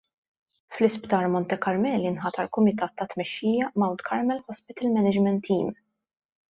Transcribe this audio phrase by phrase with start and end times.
[0.77, 5.75] Fl-Isptar Monte Carmeli inħatar kumitat ta' tmexxija Mount Carmel Hospital Management Team.